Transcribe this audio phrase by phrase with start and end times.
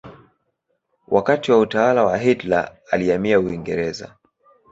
[1.07, 4.15] Wakati wa utawala wa Hitler alihamia Uingereza.